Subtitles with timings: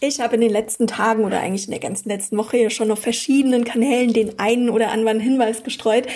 [0.00, 2.92] Ich habe in den letzten Tagen oder eigentlich in der ganzen letzten Woche ja schon
[2.92, 6.06] auf verschiedenen Kanälen den einen oder anderen Hinweis gestreut.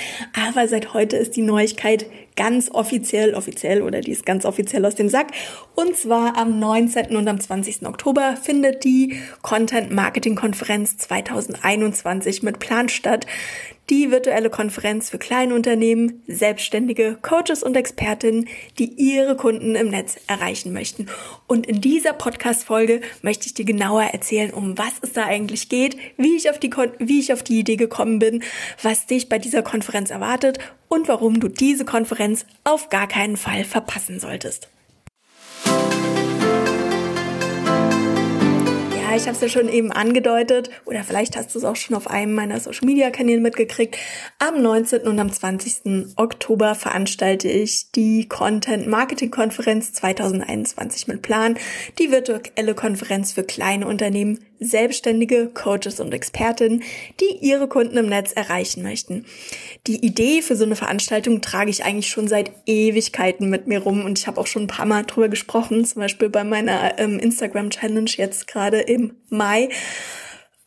[0.40, 2.06] Aber seit heute ist die Neuigkeit
[2.36, 5.32] ganz offiziell, offiziell oder die ist ganz offiziell aus dem Sack.
[5.74, 7.16] Und zwar am 19.
[7.16, 7.84] und am 20.
[7.84, 13.26] Oktober findet die Content Marketing Konferenz 2021 mit Plan statt.
[13.92, 18.48] Die virtuelle Konferenz für Kleinunternehmen, Selbstständige, Coaches und Expertinnen,
[18.78, 21.08] die ihre Kunden im Netz erreichen möchten.
[21.46, 25.98] Und in dieser Podcast-Folge möchte ich dir genauer erzählen, um was es da eigentlich geht,
[26.16, 28.42] wie ich auf die, wie ich auf die Idee gekommen bin,
[28.80, 33.62] was dich bei dieser Konferenz erwartet und warum du diese Konferenz auf gar keinen Fall
[33.62, 34.70] verpassen solltest.
[39.16, 42.08] Ich habe es ja schon eben angedeutet oder vielleicht hast du es auch schon auf
[42.08, 43.96] einem meiner Social Media Kanäle mitgekriegt.
[44.38, 45.02] Am 19.
[45.02, 46.14] und am 20.
[46.16, 51.58] Oktober veranstalte ich die Content Marketing Konferenz 2021 mit Plan,
[51.98, 56.82] die virtuelle Konferenz für kleine Unternehmen Selbstständige, Coaches und Expertinnen,
[57.20, 59.24] die ihre Kunden im Netz erreichen möchten.
[59.86, 64.04] Die Idee für so eine Veranstaltung trage ich eigentlich schon seit Ewigkeiten mit mir rum
[64.04, 67.18] und ich habe auch schon ein paar Mal drüber gesprochen, zum Beispiel bei meiner ähm,
[67.18, 69.68] Instagram Challenge jetzt gerade im Mai.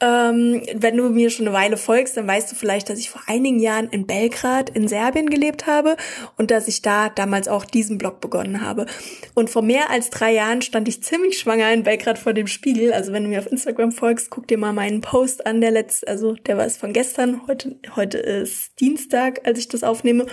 [0.05, 3.21] Ähm, wenn du mir schon eine Weile folgst, dann weißt du vielleicht, dass ich vor
[3.25, 5.97] einigen Jahren in Belgrad in Serbien gelebt habe
[6.37, 8.85] und dass ich da damals auch diesen Blog begonnen habe.
[9.33, 12.93] Und vor mehr als drei Jahren stand ich ziemlich schwanger in Belgrad vor dem Spiegel.
[12.93, 16.07] Also wenn du mir auf Instagram folgst, guck dir mal meinen Post an, der letzte,
[16.07, 17.41] also der war es von gestern.
[17.47, 20.27] Heute, heute ist Dienstag, als ich das aufnehme.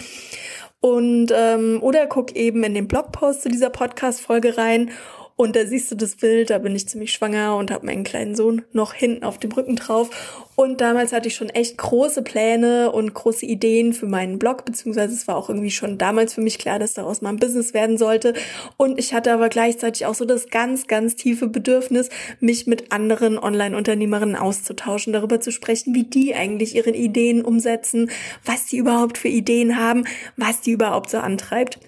[0.81, 4.91] Und ähm, oder guck eben in den Blogpost zu dieser Podcast-Folge rein
[5.37, 8.35] und da siehst du das Bild, da bin ich ziemlich schwanger und habe meinen kleinen
[8.35, 10.11] Sohn noch hinten auf dem Rücken drauf.
[10.55, 15.15] Und damals hatte ich schon echt große Pläne und große Ideen für meinen Blog, beziehungsweise
[15.15, 17.97] es war auch irgendwie schon damals für mich klar, dass daraus mal ein Business werden
[17.97, 18.35] sollte.
[18.77, 23.39] Und ich hatte aber gleichzeitig auch so das ganz, ganz tiefe Bedürfnis, mich mit anderen
[23.39, 28.11] Online-Unternehmerinnen auszutauschen, darüber zu sprechen, wie die eigentlich ihre Ideen umsetzen,
[28.45, 30.05] was die überhaupt für Ideen haben,
[30.37, 31.79] was die überhaupt so antreibt.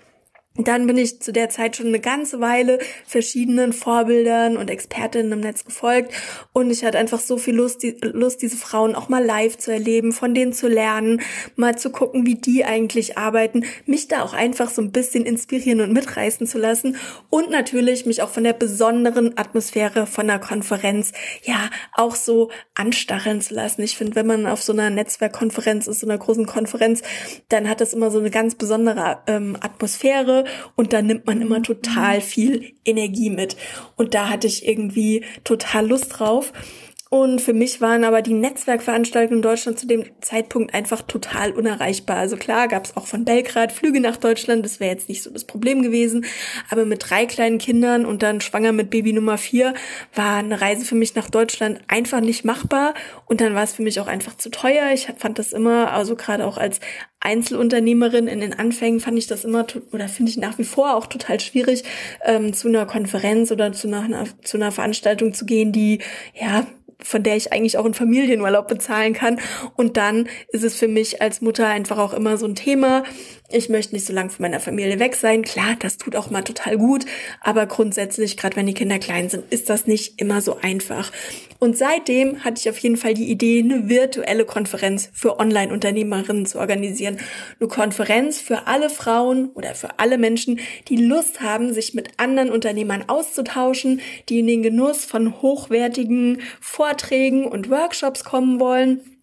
[0.57, 5.41] Dann bin ich zu der Zeit schon eine ganze Weile verschiedenen Vorbildern und Expertinnen im
[5.41, 6.15] Netz gefolgt.
[6.53, 9.73] Und ich hatte einfach so viel Lust, die, Lust, diese Frauen auch mal live zu
[9.73, 11.21] erleben, von denen zu lernen,
[11.57, 15.81] mal zu gucken, wie die eigentlich arbeiten, mich da auch einfach so ein bisschen inspirieren
[15.81, 16.99] und mitreißen zu lassen.
[17.31, 21.11] Und natürlich mich auch von der besonderen Atmosphäre von der Konferenz
[21.43, 23.83] ja auch so anstacheln zu lassen.
[23.83, 27.03] Ich finde, wenn man auf so einer Netzwerkkonferenz ist, so einer großen Konferenz,
[27.49, 30.44] dann hat das immer so eine ganz besondere ähm, Atmosphäre
[30.77, 33.57] und da nimmt man immer total viel Energie mit.
[33.97, 36.53] Und da hatte ich irgendwie total Lust drauf.
[37.15, 42.17] Und für mich waren aber die Netzwerkveranstaltungen in Deutschland zu dem Zeitpunkt einfach total unerreichbar.
[42.17, 45.31] Also klar gab es auch von Belgrad Flüge nach Deutschland, das wäre jetzt nicht so
[45.31, 46.27] das Problem gewesen.
[46.71, 49.75] Aber mit drei kleinen Kindern und dann schwanger mit Baby Nummer vier
[50.13, 52.95] war eine Reise für mich nach Deutschland einfach nicht machbar.
[53.27, 54.91] Und dann war es für mich auch einfach zu teuer.
[54.93, 56.81] Ich fand das immer, also gerade auch als
[57.21, 61.07] Einzelunternehmerin in den Anfängen fand ich das immer oder finde ich nach wie vor auch
[61.07, 61.85] total schwierig,
[62.25, 66.01] ähm, zu einer Konferenz oder zu einer, zu einer Veranstaltung zu gehen, die
[66.35, 66.67] ja
[67.05, 69.39] von der ich eigentlich auch einen Familienurlaub bezahlen kann.
[69.77, 73.05] Und dann ist es für mich als Mutter einfach auch immer so ein Thema.
[73.51, 75.43] Ich möchte nicht so lange von meiner Familie weg sein.
[75.43, 77.05] Klar, das tut auch mal total gut.
[77.43, 81.13] Aber grundsätzlich, gerade wenn die Kinder klein sind, ist das nicht immer so einfach.
[81.59, 86.59] Und seitdem hatte ich auf jeden Fall die Idee, eine virtuelle Konferenz für Online-Unternehmerinnen zu
[86.59, 87.19] organisieren.
[87.61, 92.51] Eine Konferenz für alle Frauen oder für alle Menschen, die Lust haben, sich mit anderen
[92.51, 94.01] Unternehmern auszutauschen,
[94.31, 99.14] die in den Genuss von hochwertigen Vorträgen und Workshops kommen wollen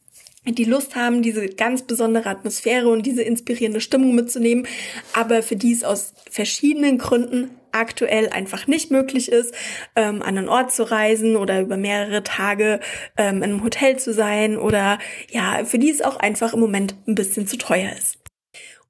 [0.45, 4.67] die Lust haben, diese ganz besondere Atmosphäre und diese inspirierende Stimmung mitzunehmen,
[5.13, 9.53] aber für die es aus verschiedenen Gründen aktuell einfach nicht möglich ist,
[9.95, 12.79] ähm, an einen Ort zu reisen oder über mehrere Tage
[13.17, 16.95] ähm, in einem Hotel zu sein oder ja, für die es auch einfach im Moment
[17.07, 18.17] ein bisschen zu teuer ist.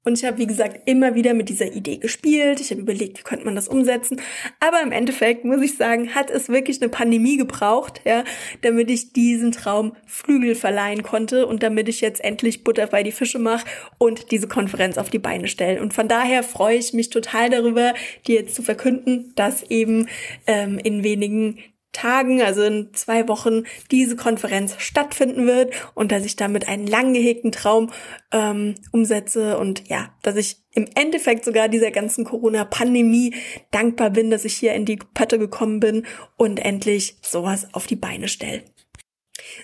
[0.04, 2.60] Und ich habe, wie gesagt, immer wieder mit dieser Idee gespielt.
[2.60, 4.20] Ich habe überlegt, wie könnte man das umsetzen.
[4.58, 8.24] Aber im Endeffekt, muss ich sagen, hat es wirklich eine Pandemie gebraucht, ja,
[8.62, 13.12] damit ich diesen Traum Flügel verleihen konnte und damit ich jetzt endlich Butter bei die
[13.12, 13.66] Fische mache
[13.98, 15.80] und diese Konferenz auf die Beine stelle.
[15.80, 17.94] Und von daher freue ich mich total darüber,
[18.26, 20.08] dir jetzt zu verkünden, dass eben
[20.46, 21.58] ähm, in wenigen
[21.92, 27.12] Tagen, also in zwei Wochen, diese Konferenz stattfinden wird und dass ich damit einen lang
[27.12, 27.90] gehegten Traum
[28.32, 33.34] ähm, umsetze und ja, dass ich im Endeffekt sogar dieser ganzen Corona-Pandemie
[33.70, 36.06] dankbar bin, dass ich hier in die Pötte gekommen bin
[36.36, 38.62] und endlich sowas auf die Beine stelle.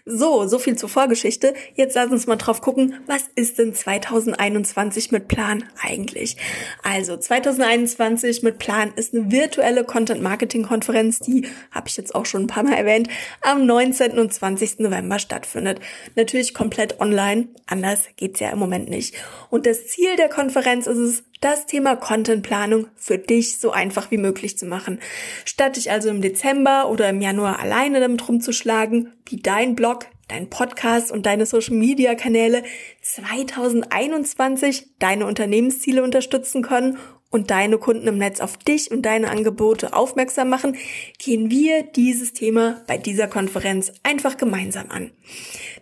[0.05, 1.55] So, so viel zur Vorgeschichte.
[1.75, 6.37] Jetzt lass uns mal drauf gucken, was ist denn 2021 mit Plan eigentlich?
[6.83, 12.27] Also 2021 mit Plan ist eine virtuelle Content Marketing Konferenz, die habe ich jetzt auch
[12.27, 13.09] schon ein paar Mal erwähnt,
[13.43, 14.19] am 19.
[14.19, 14.81] und 20.
[14.81, 15.81] November stattfindet.
[16.15, 19.15] Natürlich komplett online, anders geht's ja im Moment nicht.
[19.51, 24.19] Und das Ziel der Konferenz ist es, das Thema Contentplanung für dich so einfach wie
[24.19, 25.01] möglich zu machen.
[25.45, 30.51] Statt dich also im Dezember oder im Januar alleine damit rumzuschlagen, wie dein Blog, dein
[30.51, 32.63] Podcast und deine Social Media Kanäle
[33.03, 36.99] 2021 deine Unternehmensziele unterstützen können
[37.31, 40.77] und deine Kunden im Netz auf dich und deine Angebote aufmerksam machen,
[41.19, 45.11] gehen wir dieses Thema bei dieser Konferenz einfach gemeinsam an.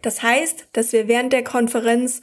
[0.03, 2.21] Das heißt, dass wir während der Konferenz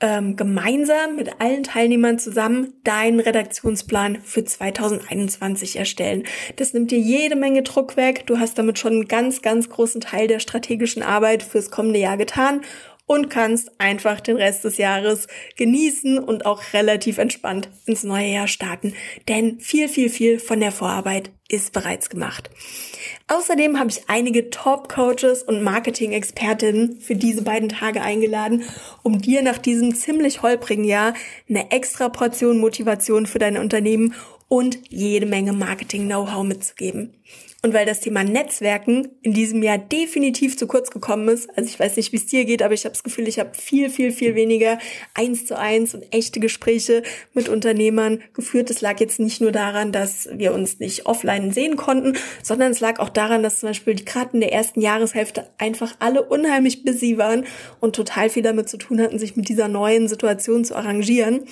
[0.00, 6.24] ähm, gemeinsam mit allen Teilnehmern zusammen deinen Redaktionsplan für 2021 erstellen.
[6.56, 8.26] Das nimmt dir jede Menge Druck weg.
[8.26, 12.16] Du hast damit schon einen ganz, ganz großen Teil der strategischen Arbeit fürs kommende Jahr
[12.16, 12.62] getan
[13.10, 15.26] und kannst einfach den Rest des Jahres
[15.56, 18.94] genießen und auch relativ entspannt ins neue Jahr starten.
[19.26, 22.50] Denn viel, viel, viel von der Vorarbeit ist bereits gemacht.
[23.26, 28.62] Außerdem habe ich einige Top-Coaches und Marketing-Expertinnen für diese beiden Tage eingeladen,
[29.02, 31.14] um dir nach diesem ziemlich holprigen Jahr
[31.48, 34.14] eine extra Portion Motivation für dein Unternehmen
[34.46, 37.19] und jede Menge Marketing-Know-how mitzugeben.
[37.62, 41.78] Und weil das Thema Netzwerken in diesem Jahr definitiv zu kurz gekommen ist, also ich
[41.78, 44.12] weiß nicht, wie es dir geht, aber ich habe das Gefühl, ich habe viel, viel,
[44.12, 44.78] viel weniger
[45.12, 47.02] eins zu eins und echte Gespräche
[47.34, 48.70] mit Unternehmern geführt.
[48.70, 52.80] Es lag jetzt nicht nur daran, dass wir uns nicht offline sehen konnten, sondern es
[52.80, 56.82] lag auch daran, dass zum Beispiel die gerade in der ersten Jahreshälfte einfach alle unheimlich
[56.82, 57.44] busy waren
[57.78, 61.44] und total viel damit zu tun hatten, sich mit dieser neuen Situation zu arrangieren.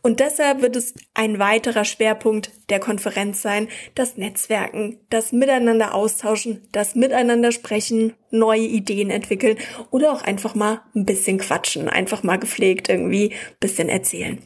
[0.00, 6.62] Und deshalb wird es ein weiterer Schwerpunkt der Konferenz sein, das Netzwerken, das Miteinander austauschen,
[6.72, 9.58] das Miteinander sprechen, neue Ideen entwickeln
[9.90, 14.38] oder auch einfach mal ein bisschen quatschen, einfach mal gepflegt irgendwie ein bisschen erzählen.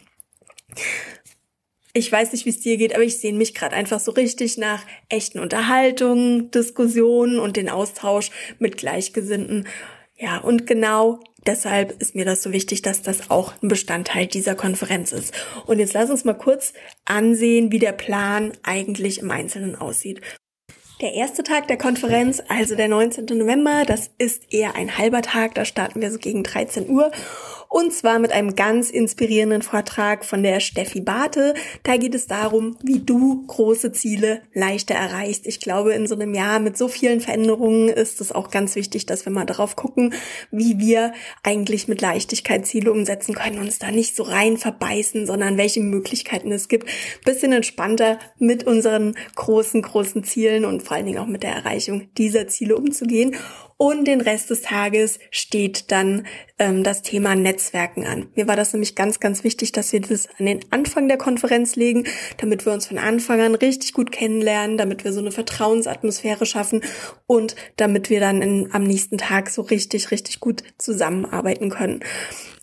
[1.95, 4.59] Ich weiß nicht, wie es dir geht, aber ich sehe mich gerade einfach so richtig
[4.59, 9.67] nach echten Unterhaltungen, Diskussionen und den Austausch mit Gleichgesinnten.
[10.17, 14.55] Ja, und genau deshalb ist mir das so wichtig, dass das auch ein Bestandteil dieser
[14.55, 15.35] Konferenz ist.
[15.67, 16.75] Und jetzt lass uns mal kurz
[17.05, 20.21] ansehen, wie der Plan eigentlich im Einzelnen aussieht.
[21.01, 23.27] Der erste Tag der Konferenz, also der 19.
[23.39, 27.13] November, das ist eher ein halber Tag, da starten wir so gegen 13 Uhr
[27.69, 31.55] und zwar mit einem ganz inspirierenden Vortrag von der Steffi Bate.
[31.83, 35.47] Da geht es darum, wie du große Ziele leichter erreichst.
[35.47, 39.05] Ich glaube, in so einem Jahr mit so vielen Veränderungen ist es auch ganz wichtig,
[39.07, 40.15] dass wir mal darauf gucken,
[40.51, 41.13] wie wir
[41.43, 46.51] eigentlich mit Leichtigkeit Ziele umsetzen können, uns da nicht so rein verbeißen, sondern welche Möglichkeiten
[46.53, 46.89] es gibt,
[47.25, 52.09] bisschen entspannter mit unseren großen, großen Zielen und vor allen Dingen auch mit der Erreichung
[52.17, 53.37] dieser Ziele umzugehen.
[53.81, 56.27] Und den Rest des Tages steht dann
[56.59, 58.27] ähm, das Thema Netzwerken an.
[58.35, 61.77] Mir war das nämlich ganz, ganz wichtig, dass wir das an den Anfang der Konferenz
[61.77, 62.05] legen,
[62.39, 66.83] damit wir uns von Anfang an richtig gut kennenlernen, damit wir so eine Vertrauensatmosphäre schaffen
[67.29, 72.01] und damit wir dann in, am nächsten Tag so richtig, richtig gut zusammenarbeiten können.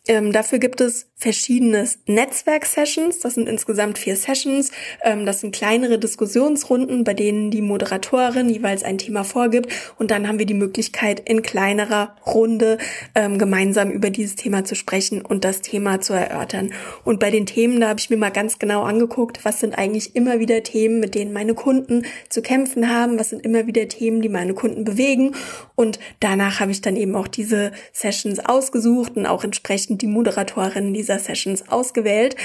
[0.08, 3.20] Ähm, dafür gibt es verschiedene Netzwerk-Sessions.
[3.20, 4.70] Das sind insgesamt vier Sessions.
[5.02, 9.72] Ähm, das sind kleinere Diskussionsrunden, bei denen die Moderatorin jeweils ein Thema vorgibt.
[9.98, 12.78] Und dann haben wir die Möglichkeit, in kleinerer Runde
[13.14, 16.72] ähm, gemeinsam über dieses Thema zu sprechen und das Thema zu erörtern.
[17.04, 20.14] Und bei den Themen, da habe ich mir mal ganz genau angeguckt, was sind eigentlich
[20.14, 24.20] immer wieder Themen, mit denen meine Kunden zu kämpfen haben, was sind immer wieder Themen,
[24.20, 25.34] die meine Kunden bewegen.
[25.74, 30.94] Und danach habe ich dann eben auch diese Sessions ausgesucht und auch entsprechend die Moderatorin
[30.94, 32.36] dieser Sessions ausgewählt.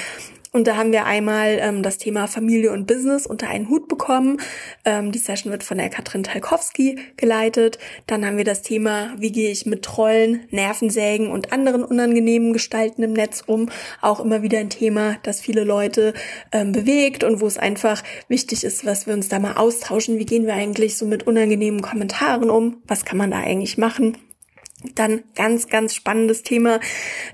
[0.54, 4.42] Und da haben wir einmal ähm, das Thema Familie und Business unter einen Hut bekommen.
[4.84, 7.80] Ähm, die Session wird von der Katrin Talkowski geleitet.
[8.06, 13.02] Dann haben wir das Thema, wie gehe ich mit Trollen, Nervensägen und anderen unangenehmen Gestalten
[13.02, 13.70] im Netz um.
[14.02, 16.14] Auch immer wieder ein Thema, das viele Leute
[16.52, 20.20] ähm, bewegt und wo es einfach wichtig ist, was wir uns da mal austauschen.
[20.20, 22.82] Wie gehen wir eigentlich so mit unangenehmen Kommentaren um?
[22.88, 24.18] Was kann man da eigentlich machen?
[24.96, 26.80] Dann ganz, ganz spannendes Thema,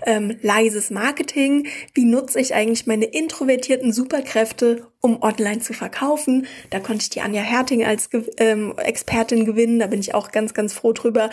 [0.06, 1.68] ähm, leises Marketing.
[1.94, 6.48] Wie nutze ich eigentlich meine introvertierten Superkräfte, um online zu verkaufen?
[6.70, 9.80] Da konnte ich die Anja Herting als ähm, Expertin gewinnen.
[9.80, 11.30] Da bin ich auch ganz, ganz froh drüber.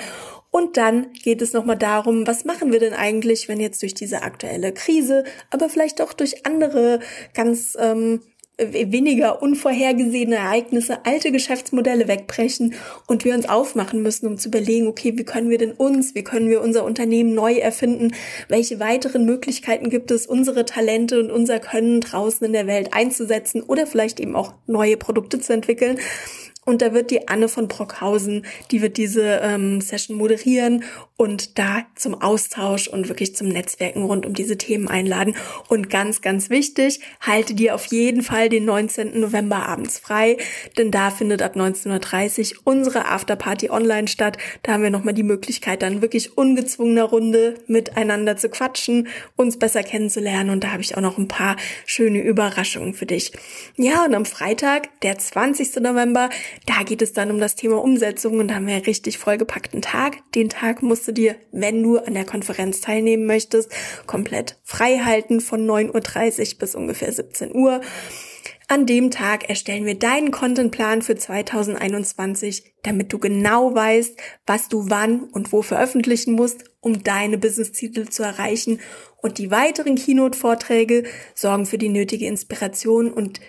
[0.50, 4.23] Und dann geht es nochmal darum, was machen wir denn eigentlich, wenn jetzt durch diese
[4.23, 7.00] aktuelle Krise, aber vielleicht auch durch andere
[7.35, 8.21] ganz ähm,
[8.56, 12.75] weniger unvorhergesehene Ereignisse, alte Geschäftsmodelle wegbrechen
[13.08, 16.23] und wir uns aufmachen müssen, um zu überlegen, okay, wie können wir denn uns, wie
[16.23, 18.14] können wir unser Unternehmen neu erfinden,
[18.49, 23.61] welche weiteren Möglichkeiten gibt es, unsere Talente und unser Können draußen in der Welt einzusetzen
[23.62, 25.99] oder vielleicht eben auch neue Produkte zu entwickeln.
[26.64, 30.85] Und da wird die Anne von Brockhausen, die wird diese ähm, Session moderieren
[31.16, 35.37] und da zum Austausch und wirklich zum Netzwerken rund um diese Themen einladen.
[35.68, 39.21] Und ganz, ganz wichtig, halte dir auf jeden Fall den 19.
[39.21, 40.37] November abends frei,
[40.76, 44.38] denn da findet ab 19.30 Uhr unsere Afterparty online statt.
[44.62, 49.83] Da haben wir nochmal die Möglichkeit, dann wirklich ungezwungener Runde miteinander zu quatschen, uns besser
[49.83, 50.50] kennenzulernen.
[50.50, 51.56] Und da habe ich auch noch ein paar
[51.87, 53.33] schöne Überraschungen für dich.
[53.76, 55.76] Ja, und am Freitag, der 20.
[55.76, 56.30] November,
[56.66, 59.82] da geht es dann um das Thema Umsetzung und da haben wir einen richtig vollgepackten
[59.82, 60.23] Tag.
[60.32, 63.68] Den Tag muss musst du dir, wenn du an der Konferenz teilnehmen möchtest,
[64.06, 67.80] komplett frei halten von 9.30 Uhr bis ungefähr 17 Uhr.
[68.68, 74.88] An dem Tag erstellen wir deinen Contentplan für 2021, damit du genau weißt, was du
[74.88, 78.78] wann und wo veröffentlichen musst, um deine Business-Ziele zu erreichen.
[79.20, 81.02] Und die weiteren Keynote-Vorträge
[81.34, 83.40] sorgen für die nötige Inspiration und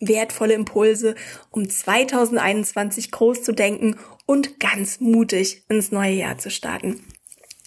[0.00, 1.14] wertvolle Impulse,
[1.50, 7.04] um 2021 groß zu denken und ganz mutig ins neue Jahr zu starten.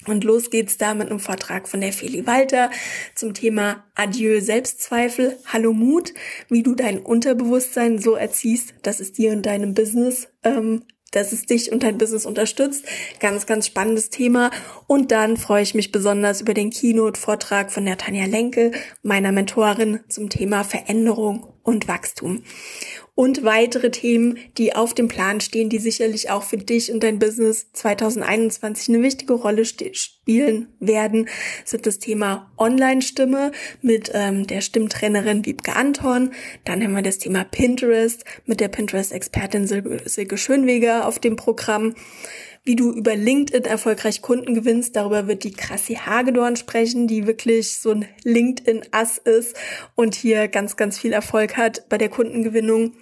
[0.06, 2.70] Und los geht's da mit einem Vortrag von der Feli Walter
[3.16, 6.14] zum Thema Adieu Selbstzweifel, Hallo Mut,
[6.50, 11.46] wie du dein Unterbewusstsein so erziehst, dass es dir und deinem Business ähm, dass es
[11.46, 12.86] dich und dein Business unterstützt.
[13.20, 14.52] Ganz, ganz spannendes Thema.
[14.88, 18.72] Und dann freue ich mich besonders über den Keynote-Vortrag von der Tanja Lenke,
[19.04, 22.44] meiner Mentorin zum Thema Veränderung und Wachstum
[23.16, 27.20] und weitere Themen, die auf dem Plan stehen, die sicherlich auch für dich und dein
[27.20, 31.30] Business 2021 eine wichtige Rolle spielen werden,
[31.64, 33.52] sind das Thema Online-Stimme
[33.82, 36.32] mit ähm, der Stimmtrainerin Wiebke Anton.
[36.66, 41.94] Dann haben wir das Thema Pinterest mit der Pinterest-Expertin Silke Schönweger auf dem Programm
[42.66, 44.96] wie du über LinkedIn erfolgreich Kunden gewinnst.
[44.96, 49.58] Darüber wird die Krassi Hagedorn sprechen, die wirklich so ein LinkedIn-Ass ist
[49.96, 52.94] und hier ganz, ganz viel Erfolg hat bei der Kundengewinnung.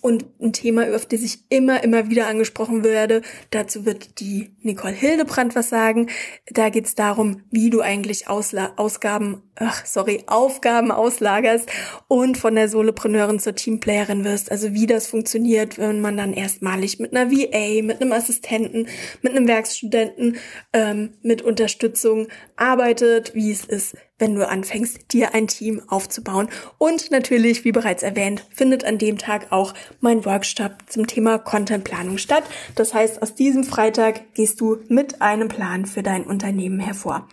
[0.00, 4.94] Und ein Thema, auf das ich immer, immer wieder angesprochen werde, dazu wird die Nicole
[4.94, 6.08] Hildebrand was sagen.
[6.46, 11.68] Da geht es darum, wie du eigentlich Ausla Ausgaben, ach, sorry, Aufgaben auslagerst
[12.06, 14.52] und von der Solopreneurin zur Teamplayerin wirst.
[14.52, 18.86] Also wie das funktioniert, wenn man dann erstmalig mit einer VA, mit einem Assistenten
[19.22, 20.36] mit einem Werkstudenten
[20.72, 26.48] ähm, mit Unterstützung arbeitet, wie es ist, wenn du anfängst, dir ein Team aufzubauen.
[26.78, 32.18] Und natürlich, wie bereits erwähnt, findet an dem Tag auch mein Workshop zum Thema Contentplanung
[32.18, 32.44] statt.
[32.74, 37.28] Das heißt, aus diesem Freitag gehst du mit einem Plan für dein Unternehmen hervor.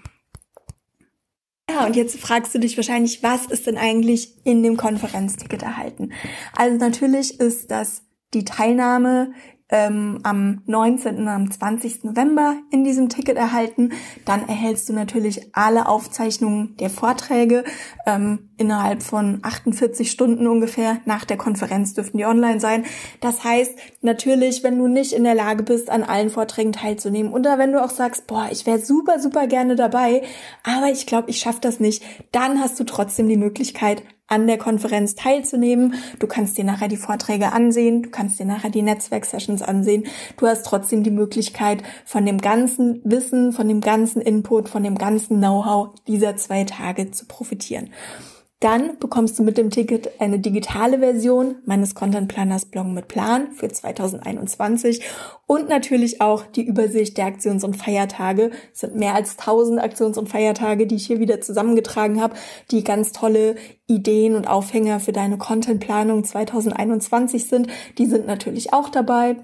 [1.69, 6.13] Ja, und jetzt fragst du dich wahrscheinlich, was ist denn eigentlich in dem Konferenzticket erhalten?
[6.55, 9.33] Also natürlich ist das die Teilnahme
[9.69, 11.17] ähm, am 19.
[11.17, 12.05] und am 20.
[12.05, 13.91] November in diesem Ticket erhalten.
[14.25, 17.63] Dann erhältst du natürlich alle Aufzeichnungen der Vorträge
[18.05, 20.99] ähm, innerhalb von 48 Stunden ungefähr.
[21.05, 22.85] Nach der Konferenz dürften die online sein.
[23.19, 27.57] Das heißt, natürlich, wenn du nicht in der Lage bist, an allen Vorträgen teilzunehmen oder
[27.57, 30.23] wenn du auch sagst, boah, ich wäre super, super gerne dabei,
[30.63, 34.57] aber ich glaube, ich schaffe das nicht, dann hast du trotzdem die Möglichkeit, an der
[34.57, 35.95] Konferenz teilzunehmen.
[36.19, 40.05] Du kannst dir nachher die Vorträge ansehen, du kannst dir nachher die Netzwerksessions ansehen.
[40.37, 44.97] Du hast trotzdem die Möglichkeit, von dem ganzen Wissen, von dem ganzen Input, von dem
[44.97, 47.89] ganzen Know-how dieser zwei Tage zu profitieren.
[48.59, 53.51] Dann bekommst du mit dem Ticket eine digitale Version meines Content Planners Blog mit Plan
[53.51, 55.03] für 2021
[55.45, 58.49] und natürlich auch die Übersicht der Aktions- und Feiertage.
[58.73, 62.35] Es sind mehr als 1000 Aktions- und Feiertage, die ich hier wieder zusammengetragen habe,
[62.71, 67.67] die ganz tolle Ideen und Aufhänger für deine Contentplanung 2021 sind.
[67.99, 69.35] Die sind natürlich auch dabei.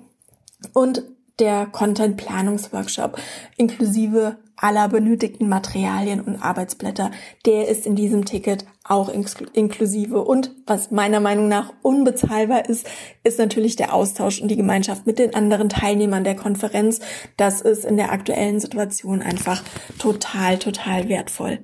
[0.73, 1.03] Und
[1.39, 3.19] der Content Planungsworkshop
[3.57, 7.11] inklusive aller benötigten Materialien und Arbeitsblätter,
[7.45, 10.21] der ist in diesem Ticket auch inklusive.
[10.23, 12.85] Und was meiner Meinung nach unbezahlbar ist,
[13.23, 16.99] ist natürlich der Austausch und die Gemeinschaft mit den anderen Teilnehmern der Konferenz.
[17.37, 19.63] Das ist in der aktuellen Situation einfach
[19.99, 21.59] total, total wertvoll.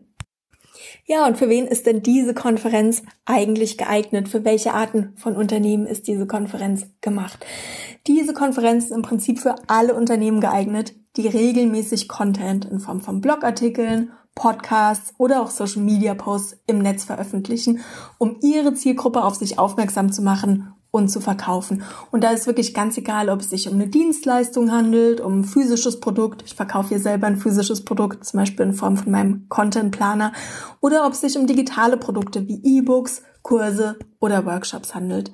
[1.06, 4.30] Ja, und für wen ist denn diese Konferenz eigentlich geeignet?
[4.30, 7.44] Für welche Arten von Unternehmen ist diese Konferenz gemacht?
[8.06, 13.22] Diese Konferenz ist im Prinzip für alle Unternehmen geeignet, die regelmäßig Content in Form von
[13.22, 17.82] Blogartikeln, Podcasts oder auch Social Media Posts im Netz veröffentlichen,
[18.18, 21.84] um ihre Zielgruppe auf sich aufmerksam zu machen und zu verkaufen.
[22.10, 25.44] Und da ist wirklich ganz egal, ob es sich um eine Dienstleistung handelt, um ein
[25.44, 26.42] physisches Produkt.
[26.46, 30.32] Ich verkaufe hier selber ein physisches Produkt, zum Beispiel in Form von meinem Content Planer.
[30.80, 35.32] Oder ob es sich um digitale Produkte wie E-Books, Kurse oder Workshops handelt.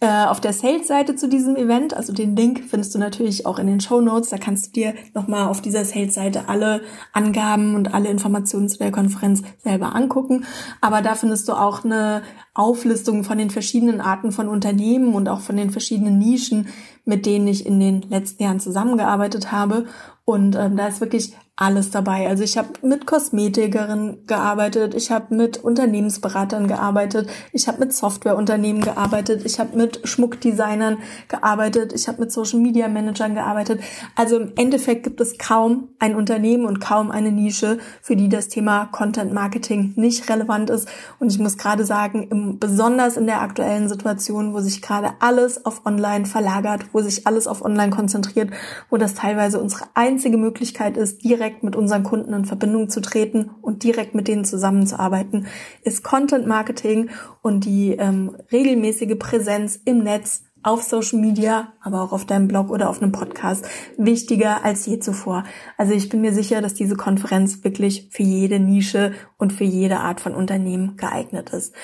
[0.00, 1.92] Äh, auf der Sales-Seite zu diesem Event.
[1.92, 4.30] Also den Link findest du natürlich auch in den Show Notes.
[4.30, 8.92] Da kannst du dir nochmal auf dieser Sales-Seite alle Angaben und alle Informationen zu der
[8.92, 10.44] Konferenz selber angucken.
[10.80, 12.22] Aber da findest du auch eine
[12.54, 16.68] Auflistung von den verschiedenen Arten von Unternehmen und auch von den verschiedenen Nischen,
[17.04, 19.86] mit denen ich in den letzten Jahren zusammengearbeitet habe.
[20.24, 22.28] Und ähm, da ist wirklich alles dabei.
[22.28, 28.80] Also ich habe mit Kosmetikerinnen gearbeitet, ich habe mit Unternehmensberatern gearbeitet, ich habe mit Softwareunternehmen
[28.80, 33.80] gearbeitet, ich habe mit Schmuckdesignern gearbeitet, ich habe mit Social Media Managern gearbeitet.
[34.14, 38.46] Also im Endeffekt gibt es kaum ein Unternehmen und kaum eine Nische, für die das
[38.46, 40.88] Thema Content Marketing nicht relevant ist.
[41.18, 45.66] Und ich muss gerade sagen, im, besonders in der aktuellen Situation, wo sich gerade alles
[45.66, 48.50] auf Online verlagert, wo sich alles auf Online konzentriert,
[48.90, 53.00] wo das teilweise unsere einzige Möglichkeit ist, direkt direkt mit unseren Kunden in Verbindung zu
[53.00, 55.46] treten und direkt mit denen zusammenzuarbeiten,
[55.82, 57.08] ist Content Marketing
[57.40, 62.68] und die ähm, regelmäßige Präsenz im Netz auf Social Media, aber auch auf deinem Blog
[62.70, 65.44] oder auf einem Podcast wichtiger als je zuvor.
[65.78, 70.00] Also ich bin mir sicher, dass diese Konferenz wirklich für jede Nische und für jede
[70.00, 71.74] Art von Unternehmen geeignet ist.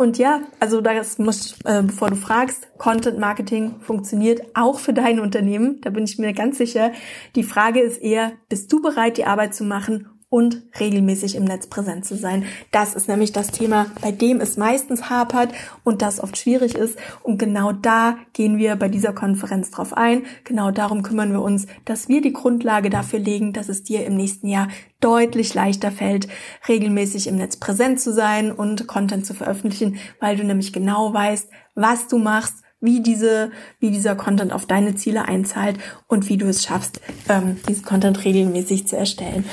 [0.00, 5.20] Und ja, also das muss, äh, bevor du fragst, Content Marketing funktioniert auch für dein
[5.20, 5.82] Unternehmen.
[5.82, 6.92] Da bin ich mir ganz sicher.
[7.36, 11.66] Die Frage ist eher, bist du bereit, die Arbeit zu machen und regelmäßig im Netz
[11.66, 12.44] präsent zu sein.
[12.70, 16.96] Das ist nämlich das Thema, bei dem es meistens hapert und das oft schwierig ist.
[17.24, 20.22] Und genau da gehen wir bei dieser Konferenz drauf ein.
[20.44, 24.16] Genau darum kümmern wir uns, dass wir die Grundlage dafür legen, dass es dir im
[24.16, 24.68] nächsten Jahr
[25.00, 26.28] deutlich leichter fällt,
[26.68, 31.50] regelmäßig im Netz präsent zu sein und Content zu veröffentlichen, weil du nämlich genau weißt,
[31.74, 36.46] was du machst, wie diese, wie dieser Content auf deine Ziele einzahlt und wie du
[36.46, 39.44] es schaffst, ähm, diesen Content regelmäßig zu erstellen.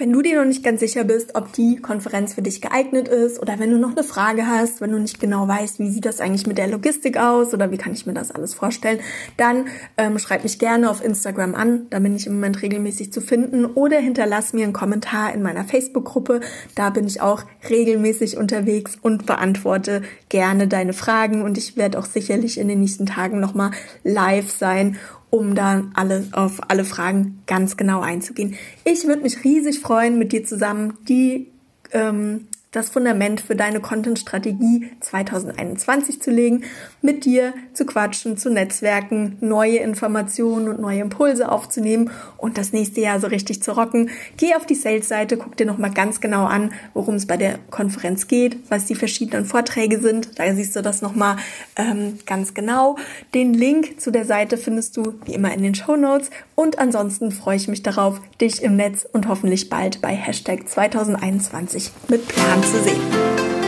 [0.00, 3.38] Wenn du dir noch nicht ganz sicher bist, ob die Konferenz für dich geeignet ist
[3.38, 6.22] oder wenn du noch eine Frage hast, wenn du nicht genau weißt, wie sieht das
[6.22, 9.00] eigentlich mit der Logistik aus oder wie kann ich mir das alles vorstellen,
[9.36, 9.66] dann
[9.98, 13.66] ähm, schreib mich gerne auf Instagram an, da bin ich im Moment regelmäßig zu finden.
[13.66, 16.40] Oder hinterlass mir einen Kommentar in meiner Facebook-Gruppe,
[16.74, 21.42] da bin ich auch regelmäßig unterwegs und beantworte gerne deine Fragen.
[21.42, 24.96] Und ich werde auch sicherlich in den nächsten Tagen nochmal live sein
[25.30, 28.56] um dann alle, auf alle Fragen ganz genau einzugehen.
[28.84, 31.48] Ich würde mich riesig freuen, mit dir zusammen die
[31.92, 36.62] ähm, das Fundament für deine Content-Strategie 2021 zu legen,
[37.02, 43.00] mit dir zu quatschen, zu netzwerken, neue Informationen und neue Impulse aufzunehmen und das nächste
[43.00, 44.10] Jahr so richtig zu rocken.
[44.36, 48.28] Geh auf die Sales-Seite, guck dir nochmal ganz genau an, worum es bei der Konferenz
[48.28, 50.38] geht, was die verschiedenen Vorträge sind.
[50.38, 51.38] Da siehst du das nochmal
[51.74, 52.96] ähm, ganz genau.
[53.34, 57.32] Den Link zu der Seite findest du wie immer in den Show Notes und ansonsten
[57.32, 62.59] freue ich mich darauf, dich im Netz und hoffentlich bald bei Hashtag 2021 mit Plan
[62.62, 63.59] zu sehen.